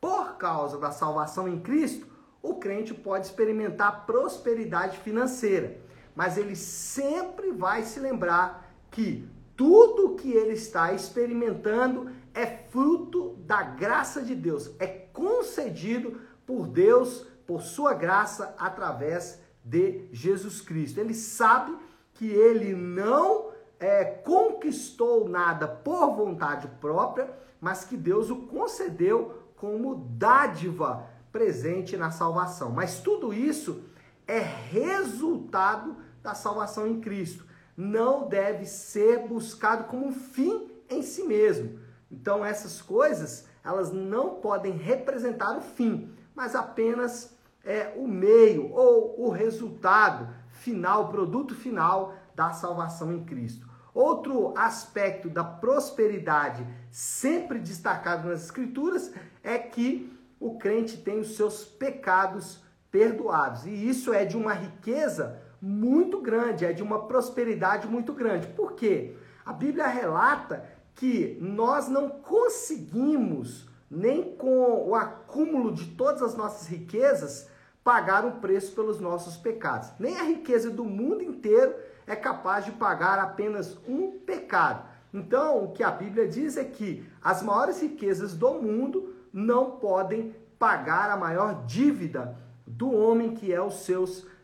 Por 0.00 0.38
causa 0.38 0.78
da 0.78 0.90
salvação 0.90 1.46
em 1.46 1.60
Cristo, 1.60 2.06
o 2.42 2.54
crente 2.54 2.94
pode 2.94 3.26
experimentar 3.26 4.06
prosperidade 4.06 4.96
financeira. 4.98 5.89
Mas 6.20 6.36
ele 6.36 6.54
sempre 6.54 7.50
vai 7.50 7.82
se 7.82 7.98
lembrar 7.98 8.70
que 8.90 9.26
tudo 9.56 10.16
que 10.16 10.30
ele 10.30 10.52
está 10.52 10.92
experimentando 10.92 12.10
é 12.34 12.44
fruto 12.44 13.36
da 13.46 13.62
graça 13.62 14.20
de 14.20 14.34
Deus, 14.34 14.70
é 14.78 14.86
concedido 14.86 16.20
por 16.44 16.66
Deus, 16.66 17.26
por 17.46 17.62
sua 17.62 17.94
graça, 17.94 18.54
através 18.58 19.40
de 19.64 20.10
Jesus 20.12 20.60
Cristo. 20.60 21.00
Ele 21.00 21.14
sabe 21.14 21.74
que 22.12 22.28
ele 22.28 22.74
não 22.74 23.52
é, 23.78 24.04
conquistou 24.04 25.26
nada 25.26 25.66
por 25.66 26.14
vontade 26.14 26.68
própria, 26.82 27.30
mas 27.58 27.82
que 27.82 27.96
Deus 27.96 28.28
o 28.28 28.42
concedeu 28.42 29.42
como 29.56 29.94
dádiva 30.18 31.02
presente 31.32 31.96
na 31.96 32.10
salvação. 32.10 32.68
Mas 32.68 33.00
tudo 33.00 33.32
isso 33.32 33.84
é 34.26 34.38
resultado 34.38 36.09
da 36.22 36.34
salvação 36.34 36.86
em 36.86 37.00
Cristo. 37.00 37.46
Não 37.76 38.28
deve 38.28 38.66
ser 38.66 39.26
buscado 39.26 39.84
como 39.84 40.06
um 40.06 40.12
fim 40.12 40.70
em 40.88 41.02
si 41.02 41.22
mesmo. 41.22 41.78
Então 42.10 42.44
essas 42.44 42.82
coisas, 42.82 43.46
elas 43.64 43.92
não 43.92 44.36
podem 44.36 44.76
representar 44.76 45.56
o 45.56 45.60
fim, 45.60 46.12
mas 46.34 46.54
apenas 46.54 47.36
é, 47.64 47.92
o 47.96 48.06
meio 48.06 48.72
ou 48.72 49.26
o 49.26 49.30
resultado 49.30 50.28
final, 50.50 51.04
o 51.04 51.08
produto 51.08 51.54
final 51.54 52.14
da 52.34 52.52
salvação 52.52 53.12
em 53.12 53.24
Cristo. 53.24 53.68
Outro 53.92 54.56
aspecto 54.56 55.28
da 55.28 55.42
prosperidade 55.42 56.66
sempre 56.90 57.58
destacado 57.58 58.28
nas 58.28 58.44
Escrituras 58.44 59.12
é 59.42 59.58
que 59.58 60.16
o 60.38 60.56
crente 60.58 60.96
tem 60.98 61.18
os 61.20 61.36
seus 61.36 61.64
pecados 61.64 62.62
perdoados. 62.90 63.66
E 63.66 63.88
isso 63.88 64.12
é 64.12 64.24
de 64.24 64.36
uma 64.36 64.52
riqueza 64.52 65.40
muito 65.60 66.20
grande, 66.20 66.64
é 66.64 66.72
de 66.72 66.82
uma 66.82 67.06
prosperidade 67.06 67.86
muito 67.86 68.12
grande. 68.12 68.46
Por 68.48 68.72
quê? 68.72 69.16
A 69.44 69.52
Bíblia 69.52 69.86
relata 69.86 70.64
que 70.94 71.36
nós 71.40 71.88
não 71.88 72.08
conseguimos, 72.08 73.68
nem 73.90 74.36
com 74.36 74.88
o 74.88 74.94
acúmulo 74.94 75.72
de 75.72 75.86
todas 75.86 76.22
as 76.22 76.36
nossas 76.36 76.68
riquezas, 76.68 77.48
pagar 77.82 78.24
o 78.24 78.40
preço 78.40 78.74
pelos 78.74 79.00
nossos 79.00 79.36
pecados. 79.36 79.90
Nem 79.98 80.18
a 80.18 80.24
riqueza 80.24 80.70
do 80.70 80.84
mundo 80.84 81.22
inteiro 81.22 81.74
é 82.06 82.14
capaz 82.14 82.64
de 82.64 82.72
pagar 82.72 83.18
apenas 83.18 83.78
um 83.88 84.18
pecado. 84.18 84.88
Então, 85.12 85.64
o 85.64 85.72
que 85.72 85.82
a 85.82 85.90
Bíblia 85.90 86.28
diz 86.28 86.56
é 86.56 86.64
que 86.64 87.08
as 87.22 87.42
maiores 87.42 87.80
riquezas 87.80 88.36
do 88.36 88.54
mundo 88.54 89.14
não 89.32 89.72
podem 89.72 90.34
pagar 90.58 91.10
a 91.10 91.16
maior 91.16 91.64
dívida 91.64 92.36
do 92.66 92.92
homem 92.92 93.34
que 93.34 93.52
é 93.52 93.60
os 93.60 93.84
seus 93.84 94.20
pecados. 94.20 94.39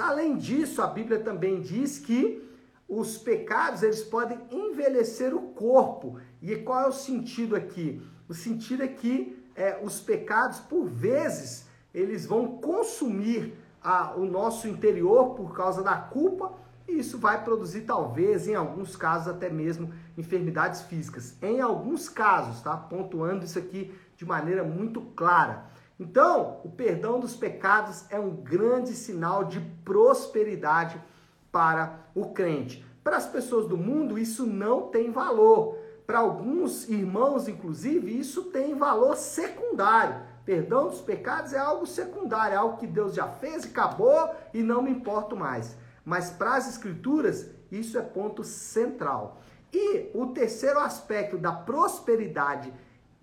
Além 0.00 0.36
disso, 0.36 0.80
a 0.82 0.86
Bíblia 0.86 1.20
também 1.20 1.60
diz 1.60 1.98
que 1.98 2.48
os 2.88 3.16
pecados 3.16 3.82
eles 3.82 4.02
podem 4.02 4.38
envelhecer 4.50 5.34
o 5.34 5.40
corpo. 5.52 6.18
E 6.40 6.56
qual 6.56 6.82
é 6.82 6.88
o 6.88 6.92
sentido 6.92 7.56
aqui? 7.56 8.02
O 8.28 8.34
sentido 8.34 8.82
é 8.82 8.88
que 8.88 9.42
é, 9.54 9.78
os 9.82 10.00
pecados, 10.00 10.60
por 10.60 10.86
vezes, 10.86 11.66
eles 11.94 12.26
vão 12.26 12.58
consumir 12.58 13.54
a, 13.82 14.14
o 14.14 14.24
nosso 14.24 14.68
interior 14.68 15.34
por 15.34 15.54
causa 15.54 15.82
da 15.82 15.96
culpa, 15.96 16.52
e 16.88 16.98
isso 16.98 17.18
vai 17.18 17.42
produzir, 17.42 17.82
talvez, 17.82 18.48
em 18.48 18.54
alguns 18.54 18.96
casos, 18.96 19.28
até 19.28 19.48
mesmo 19.48 19.92
enfermidades 20.16 20.82
físicas. 20.82 21.36
Em 21.40 21.60
alguns 21.60 22.08
casos, 22.08 22.60
tá? 22.60 22.76
Pontuando 22.76 23.44
isso 23.44 23.58
aqui 23.58 23.94
de 24.16 24.24
maneira 24.24 24.64
muito 24.64 25.00
clara. 25.00 25.64
Então, 25.98 26.60
o 26.64 26.70
perdão 26.70 27.20
dos 27.20 27.36
pecados 27.36 28.04
é 28.10 28.18
um 28.18 28.34
grande 28.34 28.94
sinal 28.94 29.44
de 29.44 29.60
prosperidade 29.84 31.00
para 31.50 32.00
o 32.14 32.30
crente. 32.30 32.84
Para 33.04 33.16
as 33.16 33.26
pessoas 33.26 33.66
do 33.66 33.76
mundo, 33.76 34.18
isso 34.18 34.46
não 34.46 34.88
tem 34.88 35.10
valor. 35.10 35.76
Para 36.06 36.18
alguns 36.18 36.88
irmãos, 36.88 37.48
inclusive, 37.48 38.18
isso 38.18 38.44
tem 38.44 38.74
valor 38.74 39.16
secundário. 39.16 40.22
Perdão 40.44 40.88
dos 40.88 41.00
pecados 41.00 41.52
é 41.52 41.58
algo 41.58 41.86
secundário, 41.86 42.54
é 42.54 42.56
algo 42.56 42.78
que 42.78 42.86
Deus 42.86 43.14
já 43.14 43.28
fez 43.28 43.64
e 43.64 43.68
acabou 43.68 44.34
e 44.52 44.62
não 44.62 44.82
me 44.82 44.90
importo 44.90 45.36
mais. 45.36 45.76
Mas 46.04 46.30
para 46.30 46.56
as 46.56 46.68
Escrituras, 46.68 47.48
isso 47.70 47.96
é 47.96 48.02
ponto 48.02 48.42
central. 48.42 49.40
E 49.72 50.10
o 50.14 50.26
terceiro 50.26 50.80
aspecto 50.80 51.38
da 51.38 51.52
prosperidade 51.52 52.72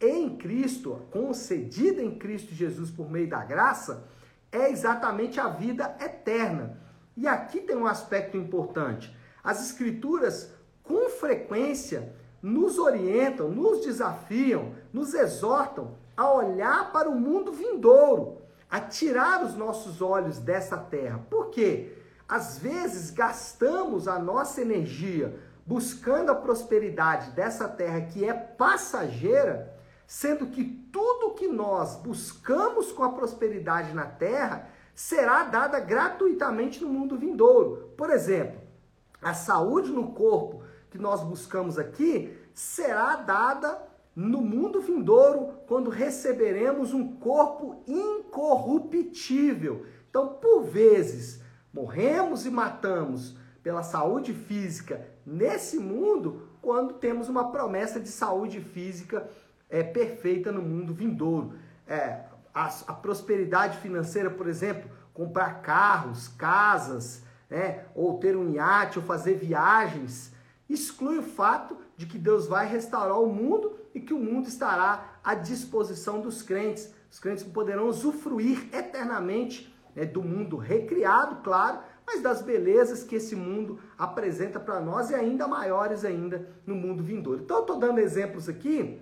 em 0.01 0.37
Cristo, 0.37 1.01
concedida 1.11 2.01
em 2.01 2.17
Cristo 2.17 2.53
Jesus 2.53 2.89
por 2.89 3.09
meio 3.09 3.29
da 3.29 3.43
graça, 3.43 4.07
é 4.51 4.69
exatamente 4.71 5.39
a 5.39 5.49
vida 5.49 5.95
eterna. 5.99 6.77
E 7.15 7.27
aqui 7.27 7.59
tem 7.59 7.75
um 7.75 7.85
aspecto 7.85 8.37
importante. 8.37 9.15
As 9.43 9.61
Escrituras, 9.65 10.51
com 10.83 11.09
frequência, 11.09 12.13
nos 12.41 12.79
orientam, 12.79 13.49
nos 13.49 13.85
desafiam, 13.85 14.73
nos 14.93 15.13
exortam 15.13 15.95
a 16.15 16.31
olhar 16.31 16.91
para 16.91 17.09
o 17.09 17.19
mundo 17.19 17.51
vindouro, 17.51 18.41
a 18.69 18.79
tirar 18.79 19.43
os 19.43 19.55
nossos 19.55 20.01
olhos 20.01 20.39
dessa 20.39 20.77
terra. 20.77 21.19
Por 21.29 21.49
quê? 21.49 21.97
Às 22.27 22.59
vezes 22.59 23.09
gastamos 23.09 24.07
a 24.07 24.19
nossa 24.19 24.61
energia 24.61 25.39
buscando 25.65 26.31
a 26.31 26.35
prosperidade 26.35 27.31
dessa 27.31 27.67
terra 27.67 28.01
que 28.01 28.23
é 28.23 28.33
passageira 28.33 29.78
sendo 30.09 30.47
que 30.47 30.65
tudo 30.91 31.35
que 31.35 31.47
nós 31.47 31.95
buscamos 31.97 32.91
com 32.91 33.03
a 33.03 33.11
prosperidade 33.11 33.93
na 33.93 34.07
terra 34.07 34.67
será 34.95 35.43
dada 35.43 35.79
gratuitamente 35.79 36.83
no 36.83 36.89
mundo 36.89 37.15
vindouro. 37.15 37.93
Por 37.95 38.09
exemplo, 38.09 38.59
a 39.21 39.35
saúde 39.35 39.91
no 39.91 40.13
corpo 40.13 40.63
que 40.89 40.97
nós 40.97 41.21
buscamos 41.21 41.77
aqui 41.77 42.35
será 42.55 43.17
dada 43.17 43.87
no 44.15 44.41
mundo 44.41 44.81
vindouro 44.81 45.59
quando 45.67 45.91
receberemos 45.91 46.91
um 46.91 47.15
corpo 47.17 47.83
incorruptível. 47.85 49.85
Então, 50.09 50.29
por 50.29 50.63
vezes, 50.63 51.39
morremos 51.71 52.47
e 52.47 52.49
matamos 52.49 53.37
pela 53.61 53.83
saúde 53.83 54.33
física 54.33 55.07
nesse 55.23 55.77
mundo 55.77 56.49
quando 56.63 56.95
temos 56.95 57.29
uma 57.29 57.51
promessa 57.51 57.99
de 57.99 58.09
saúde 58.09 58.59
física 58.59 59.29
é, 59.69 59.83
perfeita 59.83 60.51
no 60.51 60.61
mundo 60.61 60.93
vindouro. 60.93 61.53
É, 61.87 62.23
a, 62.53 62.65
a, 62.87 62.93
prosperidade 62.93 63.77
financeira, 63.77 64.29
por 64.29 64.47
exemplo, 64.47 64.89
comprar 65.13 65.61
carros, 65.61 66.27
casas, 66.27 67.23
né, 67.49 67.85
ou 67.93 68.17
ter 68.19 68.35
um 68.35 68.51
iate, 68.51 68.99
ou 68.99 69.05
fazer 69.05 69.35
viagens, 69.35 70.33
exclui 70.67 71.17
o 71.17 71.23
fato 71.23 71.77
de 71.95 72.05
que 72.05 72.17
Deus 72.17 72.47
vai 72.47 72.67
restaurar 72.67 73.19
o 73.19 73.27
mundo 73.27 73.75
e 73.93 73.99
que 73.99 74.13
o 74.13 74.19
mundo 74.19 74.47
estará 74.47 75.19
à 75.23 75.35
disposição 75.35 76.21
dos 76.21 76.41
crentes. 76.41 76.93
Os 77.11 77.19
crentes 77.19 77.43
poderão 77.43 77.87
usufruir 77.87 78.69
eternamente 78.71 79.73
né, 79.95 80.05
do 80.05 80.21
mundo 80.21 80.57
recriado, 80.57 81.37
claro, 81.43 81.79
mas 82.05 82.21
das 82.21 82.41
belezas 82.41 83.03
que 83.03 83.15
esse 83.15 83.35
mundo 83.35 83.79
apresenta 83.97 84.59
para 84.59 84.79
nós 84.79 85.09
e 85.09 85.15
ainda 85.15 85.47
maiores 85.47 86.05
ainda 86.05 86.47
no 86.65 86.75
mundo 86.75 87.03
vindouro. 87.03 87.41
Então, 87.43 87.57
eu 87.57 87.61
estou 87.61 87.79
dando 87.79 87.99
exemplos 87.99 88.47
aqui 88.47 89.01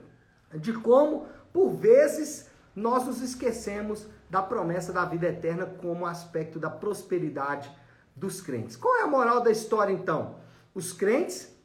de 0.54 0.74
como, 0.74 1.26
por 1.52 1.72
vezes, 1.72 2.50
nós 2.76 3.06
nos 3.06 3.22
esquecemos 3.22 4.08
da 4.30 4.42
promessa 4.42 4.94
da 4.94 5.06
vida 5.06 5.28
eterna 5.28 5.66
como 5.66 6.06
aspecto 6.06 6.60
da 6.60 6.70
prosperidade 6.70 7.72
dos 8.16 8.42
crentes. 8.42 8.76
Qual 8.76 8.96
é 8.98 9.04
a 9.04 9.08
moral 9.08 9.42
da 9.42 9.52
história 9.52 9.94
então? 9.94 10.36
Os 10.74 10.92
crentes 10.92 11.56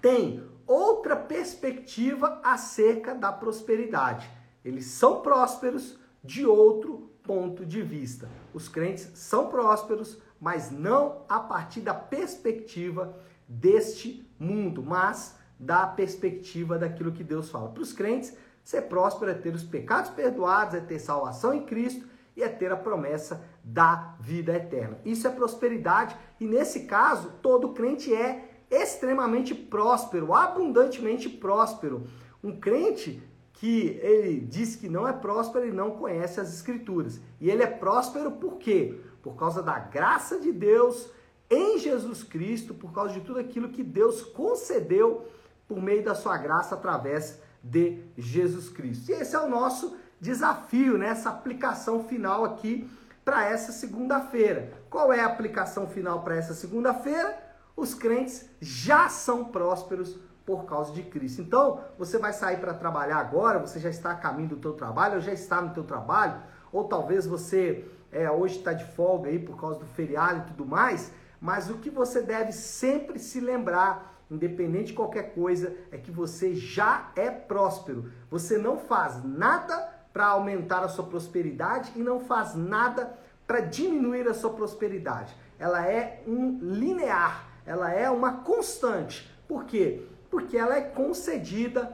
têm 0.00 0.42
outra 0.66 1.16
perspectiva 1.16 2.40
acerca 2.42 3.14
da 3.14 3.32
prosperidade. 3.32 4.30
Eles 4.64 4.86
são 4.86 5.20
prósperos 5.22 5.98
de 6.22 6.46
outro 6.46 7.10
ponto 7.22 7.64
de 7.64 7.82
vista. 7.82 8.28
Os 8.52 8.68
crentes 8.68 9.10
são 9.14 9.48
prósperos, 9.48 10.18
mas 10.40 10.70
não 10.70 11.24
a 11.28 11.40
partir 11.40 11.80
da 11.80 11.94
perspectiva 11.94 13.16
deste 13.48 14.28
mundo, 14.38 14.82
mas 14.82 15.36
da 15.62 15.86
perspectiva 15.86 16.76
daquilo 16.76 17.12
que 17.12 17.22
Deus 17.22 17.48
fala. 17.48 17.68
Para 17.68 17.82
os 17.82 17.92
crentes, 17.92 18.36
ser 18.64 18.82
próspero 18.82 19.30
é 19.30 19.34
ter 19.34 19.54
os 19.54 19.62
pecados 19.62 20.10
perdoados, 20.10 20.74
é 20.74 20.80
ter 20.80 20.98
salvação 20.98 21.54
em 21.54 21.64
Cristo 21.64 22.04
e 22.36 22.42
é 22.42 22.48
ter 22.48 22.72
a 22.72 22.76
promessa 22.76 23.44
da 23.62 24.16
vida 24.18 24.56
eterna. 24.56 24.98
Isso 25.04 25.26
é 25.28 25.30
prosperidade 25.30 26.16
e 26.40 26.46
nesse 26.46 26.80
caso, 26.80 27.34
todo 27.40 27.72
crente 27.74 28.12
é 28.12 28.64
extremamente 28.68 29.54
próspero, 29.54 30.34
abundantemente 30.34 31.28
próspero. 31.28 32.08
Um 32.42 32.58
crente 32.58 33.22
que 33.52 34.00
ele 34.02 34.40
diz 34.40 34.74
que 34.74 34.88
não 34.88 35.06
é 35.06 35.12
próspero, 35.12 35.64
ele 35.64 35.76
não 35.76 35.92
conhece 35.92 36.40
as 36.40 36.52
escrituras. 36.52 37.20
E 37.40 37.48
ele 37.48 37.62
é 37.62 37.68
próspero 37.68 38.32
por 38.32 38.56
quê? 38.56 38.98
Por 39.22 39.36
causa 39.36 39.62
da 39.62 39.78
graça 39.78 40.40
de 40.40 40.50
Deus 40.50 41.08
em 41.48 41.78
Jesus 41.78 42.24
Cristo, 42.24 42.74
por 42.74 42.92
causa 42.92 43.14
de 43.14 43.20
tudo 43.20 43.38
aquilo 43.38 43.68
que 43.68 43.84
Deus 43.84 44.22
concedeu 44.22 45.24
por 45.72 45.82
meio 45.82 46.04
da 46.04 46.14
sua 46.14 46.36
graça 46.36 46.74
através 46.74 47.40
de 47.62 48.04
Jesus 48.16 48.68
Cristo. 48.68 49.10
E 49.10 49.14
esse 49.14 49.34
é 49.34 49.40
o 49.40 49.48
nosso 49.48 49.96
desafio, 50.20 50.98
né? 50.98 51.08
essa 51.08 51.30
aplicação 51.30 52.04
final 52.04 52.44
aqui 52.44 52.90
para 53.24 53.44
essa 53.48 53.72
segunda-feira. 53.72 54.70
Qual 54.90 55.10
é 55.10 55.20
a 55.20 55.26
aplicação 55.26 55.86
final 55.86 56.22
para 56.22 56.36
essa 56.36 56.52
segunda-feira? 56.52 57.38
Os 57.74 57.94
crentes 57.94 58.50
já 58.60 59.08
são 59.08 59.46
prósperos 59.46 60.18
por 60.44 60.66
causa 60.66 60.92
de 60.92 61.04
Cristo. 61.04 61.40
Então, 61.40 61.80
você 61.98 62.18
vai 62.18 62.34
sair 62.34 62.58
para 62.58 62.74
trabalhar 62.74 63.16
agora, 63.16 63.58
você 63.58 63.78
já 63.78 63.88
está 63.88 64.10
a 64.10 64.16
caminho 64.16 64.50
do 64.50 64.56
teu 64.56 64.74
trabalho, 64.74 65.14
ou 65.14 65.20
já 65.20 65.32
está 65.32 65.62
no 65.62 65.72
teu 65.72 65.84
trabalho, 65.84 66.42
ou 66.70 66.84
talvez 66.84 67.26
você 67.26 67.88
é, 68.10 68.30
hoje 68.30 68.58
está 68.58 68.74
de 68.74 68.84
folga 68.84 69.30
aí 69.30 69.38
por 69.38 69.58
causa 69.58 69.78
do 69.78 69.86
feriado 69.86 70.40
e 70.40 70.50
tudo 70.50 70.66
mais, 70.66 71.12
mas 71.42 71.68
o 71.68 71.74
que 71.74 71.90
você 71.90 72.22
deve 72.22 72.52
sempre 72.52 73.18
se 73.18 73.40
lembrar, 73.40 74.24
independente 74.30 74.86
de 74.86 74.92
qualquer 74.94 75.34
coisa, 75.34 75.76
é 75.90 75.98
que 75.98 76.10
você 76.10 76.54
já 76.54 77.10
é 77.14 77.30
próspero. 77.30 78.10
Você 78.30 78.56
não 78.56 78.78
faz 78.78 79.22
nada 79.22 79.76
para 80.12 80.28
aumentar 80.28 80.82
a 80.82 80.88
sua 80.88 81.04
prosperidade 81.04 81.92
e 81.94 81.98
não 81.98 82.20
faz 82.20 82.54
nada 82.54 83.18
para 83.46 83.60
diminuir 83.60 84.26
a 84.26 84.32
sua 84.32 84.54
prosperidade. 84.54 85.36
Ela 85.58 85.86
é 85.86 86.22
um 86.26 86.58
linear, 86.62 87.46
ela 87.66 87.92
é 87.92 88.08
uma 88.08 88.38
constante. 88.38 89.30
Por 89.46 89.64
quê? 89.64 90.06
porque 90.32 90.56
ela 90.56 90.74
é 90.74 90.80
concedida 90.80 91.92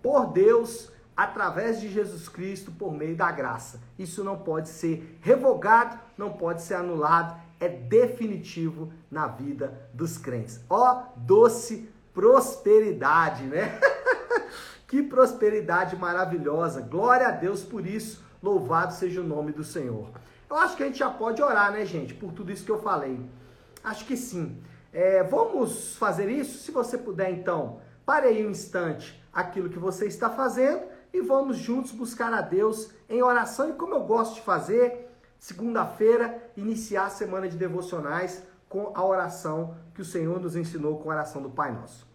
por 0.00 0.26
Deus 0.26 0.92
através 1.16 1.80
de 1.80 1.88
Jesus 1.88 2.28
Cristo 2.28 2.70
por 2.70 2.92
meio 2.92 3.16
da 3.16 3.32
graça. 3.32 3.80
Isso 3.98 4.22
não 4.22 4.38
pode 4.38 4.68
ser 4.68 5.18
revogado, 5.20 5.98
não 6.16 6.32
pode 6.32 6.62
ser 6.62 6.74
anulado, 6.74 7.36
é 7.60 7.68
definitivo 7.68 8.92
na 9.10 9.28
vida 9.28 9.88
dos 9.92 10.16
crentes. 10.16 10.60
Ó, 10.68 11.02
doce 11.16 11.88
prosperidade, 12.14 13.44
né? 13.44 13.78
que 14.88 15.02
prosperidade 15.02 15.94
maravilhosa. 15.94 16.80
Glória 16.80 17.28
a 17.28 17.30
Deus 17.30 17.62
por 17.62 17.86
isso. 17.86 18.24
Louvado 18.42 18.94
seja 18.94 19.20
o 19.20 19.24
nome 19.24 19.52
do 19.52 19.62
Senhor. 19.62 20.08
Eu 20.48 20.56
acho 20.56 20.76
que 20.76 20.82
a 20.82 20.86
gente 20.86 20.98
já 20.98 21.10
pode 21.10 21.40
orar, 21.40 21.70
né, 21.70 21.84
gente, 21.84 22.14
por 22.14 22.32
tudo 22.32 22.50
isso 22.50 22.64
que 22.64 22.72
eu 22.72 22.80
falei. 22.80 23.20
Acho 23.84 24.04
que 24.04 24.16
sim. 24.16 24.60
É, 24.92 25.22
vamos 25.22 25.96
fazer 25.96 26.28
isso? 26.28 26.58
Se 26.58 26.72
você 26.72 26.98
puder, 26.98 27.30
então, 27.30 27.80
pare 28.04 28.26
aí 28.26 28.44
um 28.44 28.50
instante 28.50 29.22
aquilo 29.32 29.68
que 29.68 29.78
você 29.78 30.06
está 30.06 30.28
fazendo 30.28 30.82
e 31.12 31.20
vamos 31.20 31.56
juntos 31.56 31.92
buscar 31.92 32.32
a 32.32 32.40
Deus 32.40 32.90
em 33.08 33.22
oração. 33.22 33.70
E 33.70 33.74
como 33.74 33.94
eu 33.94 34.02
gosto 34.02 34.34
de 34.34 34.40
fazer, 34.40 35.09
segunda-feira, 35.40 36.52
iniciar 36.54 37.06
a 37.06 37.10
semana 37.10 37.48
de 37.48 37.56
devocionais 37.56 38.44
com 38.68 38.92
a 38.94 39.04
oração 39.04 39.74
que 39.94 40.02
o 40.02 40.04
Senhor 40.04 40.38
nos 40.38 40.54
ensinou 40.54 40.98
com 40.98 41.10
a 41.10 41.14
oração 41.14 41.42
do 41.42 41.50
Pai 41.50 41.72
Nosso. 41.72 42.06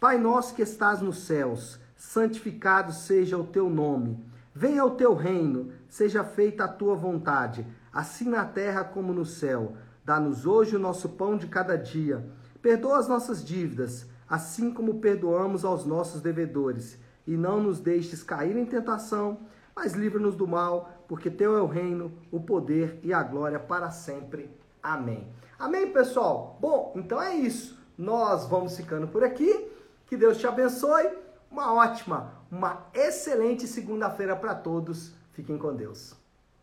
Pai 0.00 0.16
nosso 0.16 0.54
que 0.54 0.62
estás 0.62 1.00
nos 1.00 1.24
céus, 1.24 1.80
santificado 1.96 2.92
seja 2.92 3.36
o 3.36 3.44
teu 3.44 3.68
nome. 3.68 4.24
Venha 4.54 4.84
o 4.84 4.92
teu 4.92 5.14
reino, 5.14 5.72
seja 5.88 6.22
feita 6.22 6.64
a 6.64 6.68
tua 6.68 6.94
vontade, 6.94 7.66
assim 7.92 8.28
na 8.28 8.44
terra 8.44 8.84
como 8.84 9.12
no 9.12 9.24
céu. 9.24 9.76
Dá-nos 10.04 10.46
hoje 10.46 10.76
o 10.76 10.78
nosso 10.78 11.08
pão 11.08 11.36
de 11.36 11.48
cada 11.48 11.76
dia. 11.76 12.24
Perdoa 12.62 12.98
as 12.98 13.08
nossas 13.08 13.44
dívidas, 13.44 14.06
assim 14.28 14.72
como 14.72 15.00
perdoamos 15.00 15.64
aos 15.64 15.84
nossos 15.84 16.20
devedores. 16.20 16.98
E 17.26 17.36
não 17.36 17.62
nos 17.62 17.80
deixes 17.80 18.22
cair 18.22 18.56
em 18.56 18.66
tentação, 18.66 19.40
mas 19.74 19.92
livra-nos 19.92 20.34
do 20.36 20.46
mal, 20.46 20.90
porque 21.08 21.30
teu 21.30 21.56
é 21.56 21.62
o 21.62 21.66
reino, 21.66 22.12
o 22.30 22.40
poder 22.40 22.98
e 23.02 23.12
a 23.12 23.22
glória 23.22 23.58
para 23.58 23.90
sempre. 23.90 24.50
Amém. 24.82 25.28
Amém, 25.58 25.92
pessoal? 25.92 26.58
Bom, 26.60 26.92
então 26.96 27.20
é 27.20 27.34
isso. 27.34 27.78
Nós 27.96 28.46
vamos 28.46 28.76
ficando 28.76 29.08
por 29.08 29.24
aqui. 29.24 29.70
Que 30.06 30.16
Deus 30.16 30.38
te 30.38 30.46
abençoe. 30.46 31.10
Uma 31.50 31.72
ótima, 31.72 32.32
uma 32.50 32.86
excelente 32.92 33.66
segunda-feira 33.66 34.34
para 34.36 34.54
todos. 34.54 35.14
Fiquem 35.32 35.56
com 35.56 35.74
Deus. 35.74 36.23